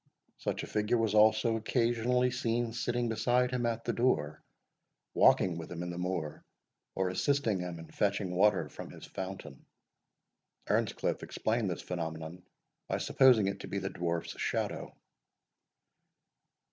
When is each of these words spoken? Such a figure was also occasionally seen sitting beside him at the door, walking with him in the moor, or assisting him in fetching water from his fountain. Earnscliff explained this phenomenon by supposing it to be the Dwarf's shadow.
Such 0.39 0.63
a 0.63 0.67
figure 0.67 0.97
was 0.97 1.13
also 1.13 1.57
occasionally 1.57 2.31
seen 2.31 2.73
sitting 2.73 3.07
beside 3.07 3.51
him 3.51 3.67
at 3.67 3.83
the 3.85 3.93
door, 3.93 4.41
walking 5.13 5.59
with 5.59 5.71
him 5.71 5.83
in 5.83 5.91
the 5.91 5.99
moor, 5.99 6.43
or 6.95 7.09
assisting 7.09 7.59
him 7.59 7.77
in 7.77 7.87
fetching 7.91 8.35
water 8.35 8.67
from 8.67 8.89
his 8.89 9.05
fountain. 9.05 9.63
Earnscliff 10.67 11.21
explained 11.21 11.69
this 11.69 11.83
phenomenon 11.83 12.41
by 12.87 12.97
supposing 12.97 13.45
it 13.47 13.59
to 13.59 13.67
be 13.67 13.77
the 13.77 13.91
Dwarf's 13.91 14.41
shadow. 14.41 14.95